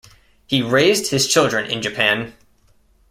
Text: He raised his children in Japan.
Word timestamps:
He 0.47 0.63
raised 0.63 1.11
his 1.11 1.27
children 1.31 1.69
in 1.69 1.83
Japan. 1.83 2.33